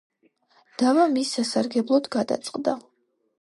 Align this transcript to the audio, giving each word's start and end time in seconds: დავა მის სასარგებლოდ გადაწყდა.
დავა 0.83 1.03
მის 1.17 1.33
სასარგებლოდ 1.35 2.11
გადაწყდა. 2.17 2.75